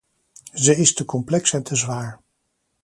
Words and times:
Ze 0.53 0.75
is 0.75 0.93
te 0.93 1.05
complex 1.05 1.53
en 1.53 1.63
te 1.63 1.75
zwaar. 1.75 2.21